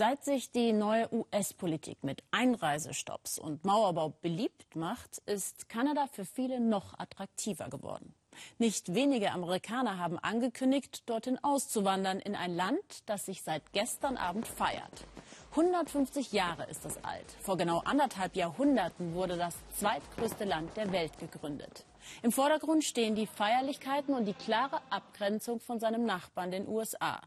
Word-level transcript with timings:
Seit 0.00 0.24
sich 0.24 0.50
die 0.50 0.72
neue 0.72 1.12
US-Politik 1.12 2.02
mit 2.04 2.22
Einreisestopps 2.30 3.38
und 3.38 3.66
Mauerbau 3.66 4.14
beliebt 4.22 4.74
macht, 4.74 5.18
ist 5.26 5.68
Kanada 5.68 6.06
für 6.06 6.24
viele 6.24 6.58
noch 6.58 6.98
attraktiver 6.98 7.68
geworden. 7.68 8.14
Nicht 8.56 8.94
wenige 8.94 9.30
Amerikaner 9.30 9.98
haben 9.98 10.18
angekündigt, 10.18 11.02
dorthin 11.04 11.38
auszuwandern 11.44 12.18
in 12.18 12.34
ein 12.34 12.56
Land, 12.56 12.80
das 13.04 13.26
sich 13.26 13.42
seit 13.42 13.74
gestern 13.74 14.16
Abend 14.16 14.48
feiert. 14.48 15.04
150 15.50 16.32
Jahre 16.32 16.64
ist 16.70 16.86
es 16.86 17.04
alt. 17.04 17.30
Vor 17.42 17.58
genau 17.58 17.82
anderthalb 17.84 18.36
Jahrhunderten 18.36 19.12
wurde 19.12 19.36
das 19.36 19.54
zweitgrößte 19.74 20.46
Land 20.46 20.78
der 20.78 20.92
Welt 20.92 21.18
gegründet. 21.18 21.84
Im 22.22 22.32
Vordergrund 22.32 22.84
stehen 22.84 23.16
die 23.16 23.26
Feierlichkeiten 23.26 24.14
und 24.14 24.24
die 24.24 24.32
klare 24.32 24.80
Abgrenzung 24.88 25.60
von 25.60 25.78
seinem 25.78 26.06
Nachbarn, 26.06 26.52
den 26.52 26.66
USA. 26.68 27.20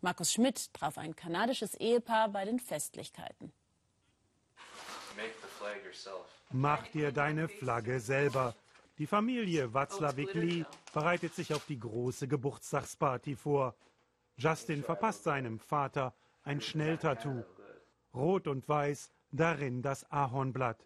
Markus 0.00 0.32
Schmidt 0.32 0.72
traf 0.74 0.98
ein 0.98 1.14
kanadisches 1.14 1.74
Ehepaar 1.74 2.28
bei 2.28 2.44
den 2.44 2.58
Festlichkeiten. 2.58 3.52
Mach 6.52 6.86
dir 6.88 7.12
deine 7.12 7.48
Flagge 7.48 8.00
selber. 8.00 8.54
Die 8.98 9.06
Familie 9.06 9.74
Watzlawick-Lee 9.74 10.64
bereitet 10.92 11.34
sich 11.34 11.52
auf 11.52 11.66
die 11.66 11.78
große 11.78 12.28
Geburtstagsparty 12.28 13.36
vor. 13.36 13.74
Justin 14.36 14.82
verpasst 14.82 15.24
seinem 15.24 15.58
Vater 15.58 16.14
ein 16.44 16.60
Schnelltattoo. 16.60 17.44
Rot 18.14 18.46
und 18.46 18.68
weiß, 18.68 19.10
darin 19.32 19.82
das 19.82 20.10
Ahornblatt. 20.10 20.78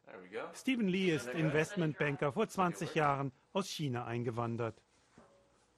Stephen 0.55 0.89
Lee 0.89 1.15
ist 1.15 1.29
Investmentbanker 1.29 2.33
vor 2.33 2.49
20 2.49 2.95
Jahren 2.95 3.33
aus 3.53 3.69
China 3.69 4.05
eingewandert. 4.05 4.81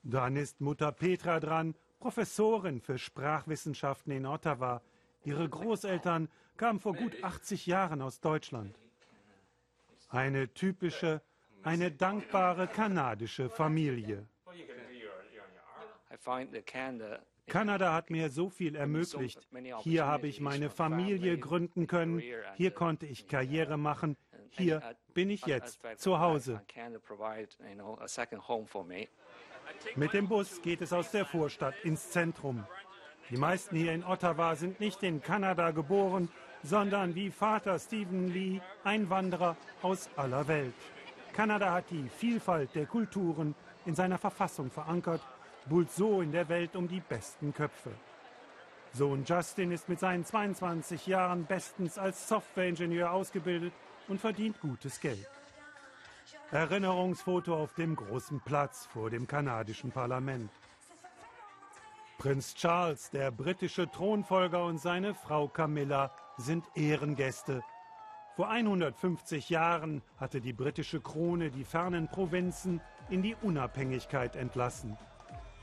Dann 0.02 0.36
ist 0.36 0.60
Mutter 0.60 0.92
Petra 0.92 1.40
dran 1.40 1.74
Professorin 2.02 2.80
für 2.80 2.98
Sprachwissenschaften 2.98 4.10
in 4.12 4.26
Ottawa. 4.26 4.82
Ihre 5.24 5.48
Großeltern 5.48 6.28
kamen 6.56 6.80
vor 6.80 6.94
gut 6.94 7.22
80 7.22 7.66
Jahren 7.66 8.02
aus 8.02 8.18
Deutschland. 8.20 8.76
Eine 10.08 10.52
typische, 10.52 11.22
eine 11.62 11.92
dankbare 11.92 12.66
kanadische 12.66 13.48
Familie. 13.48 14.26
Kanada 17.46 17.92
hat 17.92 18.10
mir 18.10 18.30
so 18.30 18.50
viel 18.50 18.74
ermöglicht. 18.74 19.46
Hier 19.82 20.04
habe 20.04 20.26
ich 20.26 20.40
meine 20.40 20.70
Familie 20.70 21.38
gründen 21.38 21.86
können. 21.86 22.20
Hier 22.56 22.72
konnte 22.72 23.06
ich 23.06 23.28
Karriere 23.28 23.76
machen. 23.76 24.16
Hier 24.50 24.82
bin 25.14 25.30
ich 25.30 25.46
jetzt 25.46 25.80
zu 25.98 26.18
Hause. 26.18 26.62
Mit 29.96 30.12
dem 30.12 30.28
Bus 30.28 30.62
geht 30.62 30.80
es 30.80 30.92
aus 30.92 31.10
der 31.10 31.24
Vorstadt 31.24 31.74
ins 31.84 32.10
Zentrum. 32.10 32.64
Die 33.30 33.36
meisten 33.36 33.76
hier 33.76 33.92
in 33.92 34.04
Ottawa 34.04 34.56
sind 34.56 34.80
nicht 34.80 35.02
in 35.02 35.22
Kanada 35.22 35.70
geboren, 35.70 36.28
sondern 36.62 37.14
wie 37.14 37.30
Vater 37.30 37.78
Stephen 37.78 38.28
Lee 38.32 38.60
Einwanderer 38.84 39.56
aus 39.82 40.08
aller 40.16 40.46
Welt. 40.48 40.74
Kanada 41.32 41.72
hat 41.72 41.90
die 41.90 42.08
Vielfalt 42.08 42.74
der 42.74 42.86
Kulturen 42.86 43.54
in 43.86 43.94
seiner 43.94 44.18
Verfassung 44.18 44.70
verankert, 44.70 45.22
buhlt 45.66 45.90
so 45.90 46.20
in 46.20 46.32
der 46.32 46.48
Welt 46.48 46.76
um 46.76 46.88
die 46.88 47.00
besten 47.00 47.54
Köpfe. 47.54 47.90
Sohn 48.92 49.24
Justin 49.24 49.72
ist 49.72 49.88
mit 49.88 50.00
seinen 50.00 50.24
22 50.24 51.06
Jahren 51.06 51.46
bestens 51.46 51.96
als 51.96 52.28
Softwareingenieur 52.28 53.10
ausgebildet 53.10 53.72
und 54.08 54.20
verdient 54.20 54.60
gutes 54.60 55.00
Geld. 55.00 55.28
Erinnerungsfoto 56.52 57.56
auf 57.56 57.72
dem 57.72 57.96
großen 57.96 58.40
Platz 58.40 58.86
vor 58.92 59.08
dem 59.08 59.26
kanadischen 59.26 59.90
Parlament. 59.90 60.50
Prinz 62.18 62.54
Charles, 62.54 63.08
der 63.08 63.30
britische 63.30 63.90
Thronfolger 63.90 64.66
und 64.66 64.76
seine 64.76 65.14
Frau 65.14 65.48
Camilla 65.48 66.10
sind 66.36 66.66
Ehrengäste. 66.74 67.62
Vor 68.36 68.50
150 68.50 69.48
Jahren 69.48 70.02
hatte 70.18 70.42
die 70.42 70.52
britische 70.52 71.00
Krone 71.00 71.50
die 71.50 71.64
fernen 71.64 72.06
Provinzen 72.08 72.82
in 73.08 73.22
die 73.22 73.34
Unabhängigkeit 73.40 74.36
entlassen. 74.36 74.98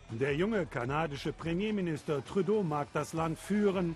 Der 0.09 0.35
junge 0.35 0.66
kanadische 0.66 1.34
Premierminister 1.34 2.25
Trudeau 2.25 2.64
mag 2.64 2.88
das 2.94 3.14
Land 3.14 3.38
führen, 3.38 3.96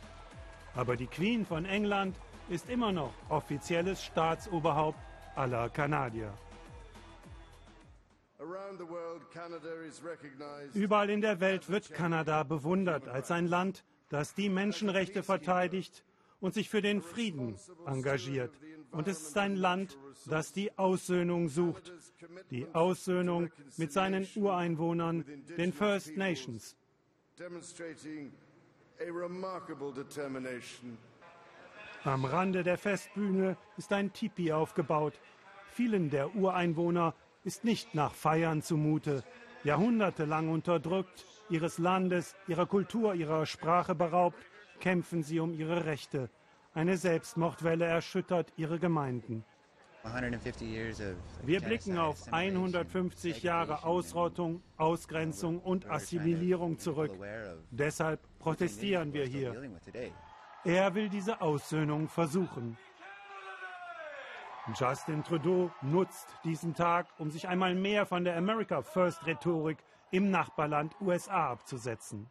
aber 0.76 0.96
die 0.96 1.08
Queen 1.08 1.44
von 1.44 1.66
England 1.66 2.16
ist 2.50 2.70
immer 2.70 2.92
noch 2.92 3.14
offizielles 3.30 4.04
Staatsoberhaupt 4.04 5.00
aller 5.36 5.70
Kanadier. 5.70 6.32
Überall 10.74 11.10
in 11.10 11.22
der 11.22 11.40
Welt 11.40 11.70
wird 11.70 11.94
Kanada 11.94 12.44
bewundert 12.44 13.08
als 13.08 13.32
ein 13.32 13.48
Land, 13.48 13.84
das 14.10 14.34
die 14.34 14.50
Menschenrechte 14.50 15.24
verteidigt 15.24 16.04
und 16.40 16.54
sich 16.54 16.70
für 16.70 16.82
den 16.82 17.02
Frieden 17.02 17.56
engagiert. 17.86 18.54
Und 18.92 19.08
es 19.08 19.22
ist 19.22 19.38
ein 19.38 19.56
Land, 19.56 19.98
das 20.26 20.52
die 20.52 20.78
Aussöhnung 20.78 21.50
sucht. 21.50 21.94
Die 22.52 22.68
Aussöhnung 22.74 23.50
mit 23.78 23.92
seinen 23.92 24.28
Ureinwohnern, 24.36 25.26
den 25.58 25.74
First 25.74 26.16
Nations. 26.18 26.76
Am 32.04 32.26
Rande 32.26 32.64
der 32.64 32.78
Festbühne 32.78 33.58
ist 33.78 33.94
ein 33.94 34.12
Tipi 34.14 34.52
aufgebaut. 34.52 35.20
Vielen 35.72 36.10
der 36.10 36.36
Ureinwohner 36.36 37.16
ist 37.44 37.64
nicht 37.64 37.96
nach 37.96 38.14
Feiern 38.14 38.62
zumute. 38.62 39.24
Jahrhundertelang 39.64 40.50
unterdrückt, 40.50 41.26
ihres 41.50 41.78
Landes, 41.78 42.36
ihrer 42.48 42.66
Kultur, 42.66 43.16
ihrer 43.16 43.46
Sprache 43.46 43.96
beraubt, 43.96 44.38
kämpfen 44.80 45.24
sie 45.24 45.40
um 45.40 45.54
ihre 45.54 45.86
Rechte. 45.86 46.30
Eine 46.74 46.98
Selbstmordwelle 46.98 47.86
erschüttert 47.86 48.52
ihre 48.58 48.80
Gemeinden. 48.80 49.46
Wir 51.46 51.62
blicken 51.62 51.98
auf 51.98 52.34
150 52.34 53.42
Jahre 53.42 53.84
Ausrottung, 53.84 54.62
Ausgrenzung 54.76 55.60
und 55.60 55.90
Assimilierung 55.90 56.78
zurück. 56.78 57.12
Deshalb 57.72 58.20
protestieren 58.40 59.14
wir 59.14 59.26
hier. 59.26 59.56
Er 60.66 60.96
will 60.96 61.08
diese 61.10 61.40
Aussöhnung 61.40 62.10
versuchen. 62.10 62.78
Justin 64.72 65.24
Trudeau 65.24 65.72
nutzt 65.82 66.28
diesen 66.46 66.74
Tag, 66.74 67.08
um 67.18 67.30
sich 67.30 67.48
einmal 67.48 67.76
mehr 67.76 68.06
von 68.06 68.24
der 68.24 68.38
America 68.38 68.82
First 68.82 69.26
Rhetorik 69.26 69.78
im 70.12 70.32
Nachbarland 70.32 70.96
USA 71.02 71.52
abzusetzen. 71.52 72.30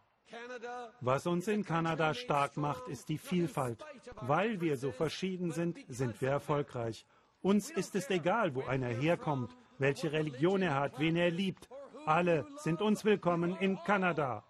Was 1.02 1.26
uns 1.26 1.46
in 1.46 1.62
Kanada 1.64 2.14
stark 2.14 2.56
macht, 2.56 2.88
ist 2.88 3.10
die 3.10 3.18
Vielfalt. 3.18 3.84
Weil 4.22 4.62
wir 4.62 4.78
so 4.78 4.92
verschieden 4.92 5.52
sind, 5.52 5.78
sind 5.88 6.20
wir 6.22 6.30
erfolgreich. 6.30 7.04
Uns 7.42 7.70
ist 7.70 7.94
es 7.96 8.08
egal, 8.08 8.54
wo 8.54 8.62
einer 8.62 8.88
herkommt, 8.88 9.54
welche 9.78 10.12
Religion 10.12 10.62
er 10.62 10.76
hat, 10.76 10.98
wen 10.98 11.16
er 11.16 11.30
liebt. 11.30 11.68
Alle 12.06 12.46
sind 12.56 12.80
uns 12.80 13.04
willkommen 13.04 13.56
in 13.56 13.78
Kanada. 13.84 14.42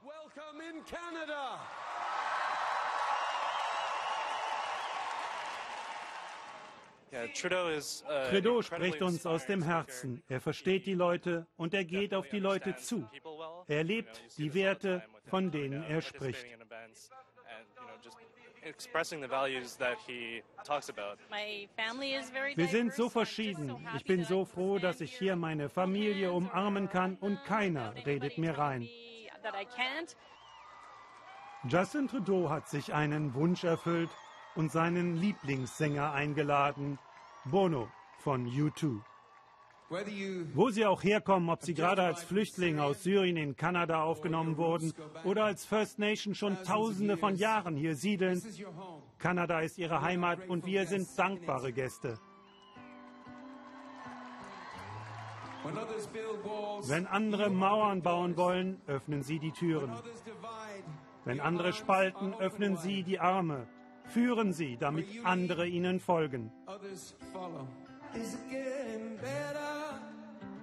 Trudeau 8.30 8.62
spricht 8.62 9.02
uns 9.02 9.26
aus 9.26 9.46
dem 9.46 9.62
Herzen. 9.62 10.22
Er 10.28 10.40
versteht 10.40 10.86
die 10.86 10.94
Leute 10.94 11.46
und 11.56 11.74
er 11.74 11.84
geht 11.84 12.14
auf 12.14 12.28
die 12.28 12.40
Leute 12.40 12.74
zu. 12.76 13.06
Er 13.68 13.84
lebt 13.84 14.22
die 14.38 14.54
Werte, 14.54 15.02
von 15.26 15.50
denen 15.50 15.82
er 15.82 16.00
spricht. 16.00 16.46
Wir 22.54 22.68
sind 22.68 22.94
so 22.94 23.10
verschieden. 23.10 23.88
Ich 23.96 24.04
bin 24.04 24.24
so 24.24 24.44
froh, 24.44 24.78
dass 24.78 25.00
ich 25.00 25.16
hier 25.18 25.36
meine 25.36 25.68
Familie 25.68 26.32
umarmen 26.32 26.88
kann 26.88 27.16
und 27.16 27.42
keiner 27.44 27.94
redet 28.06 28.38
mir 28.38 28.56
rein. 28.56 28.88
Justin 31.68 32.08
Trudeau 32.08 32.48
hat 32.48 32.68
sich 32.68 32.92
einen 32.92 33.34
Wunsch 33.34 33.64
erfüllt 33.64 34.10
und 34.54 34.70
seinen 34.70 35.16
Lieblingssänger 35.16 36.12
eingeladen, 36.12 36.98
Bono 37.44 37.88
von 38.18 38.46
U2. 38.46 39.00
Wo 40.54 40.70
sie 40.70 40.86
auch 40.86 41.02
herkommen, 41.02 41.50
ob 41.50 41.62
sie 41.62 41.74
gerade 41.74 42.02
als 42.02 42.22
Flüchtling 42.22 42.78
aus 42.78 43.02
Syrien 43.02 43.36
in 43.36 43.56
Kanada 43.56 44.02
aufgenommen 44.02 44.56
wurden 44.56 44.94
oder 45.24 45.44
als 45.44 45.66
First 45.66 45.98
Nation 45.98 46.34
schon 46.34 46.62
Tausende 46.64 47.18
von 47.18 47.36
Jahren 47.36 47.76
hier 47.76 47.94
siedeln, 47.94 48.42
Kanada 49.18 49.60
ist 49.60 49.76
ihre 49.76 50.00
Heimat 50.00 50.48
und 50.48 50.64
wir 50.64 50.86
sind 50.86 51.06
dankbare 51.18 51.72
Gäste. 51.72 52.18
Wenn 56.84 57.06
andere 57.06 57.50
Mauern 57.50 58.02
bauen 58.02 58.36
wollen, 58.36 58.80
öffnen 58.86 59.22
sie 59.22 59.38
die 59.38 59.52
Türen. 59.52 59.92
Wenn 61.24 61.40
andere 61.40 61.72
spalten, 61.72 62.34
öffnen 62.34 62.76
sie 62.78 63.02
die 63.02 63.20
Arme. 63.20 63.68
Führen 64.04 64.52
Sie, 64.52 64.76
damit 64.76 65.06
andere 65.24 65.66
Ihnen 65.66 66.00
folgen. 66.00 66.52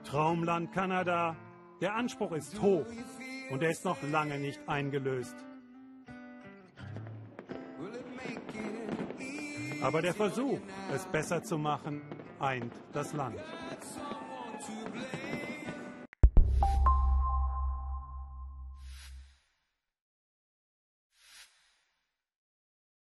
Traumland 0.03 0.71
Kanada, 0.71 1.35
der 1.81 1.95
Anspruch 1.95 2.31
ist 2.33 2.61
hoch 2.61 2.85
und 3.49 3.63
er 3.63 3.71
ist 3.71 3.85
noch 3.85 4.01
lange 4.03 4.37
nicht 4.39 4.59
eingelöst. 4.67 5.35
Aber 9.81 10.01
der 10.01 10.13
Versuch, 10.13 10.59
es 10.93 11.05
besser 11.05 11.41
zu 11.43 11.57
machen, 11.57 12.01
eint 12.39 12.73
das 12.91 13.13
Land. 13.13 13.37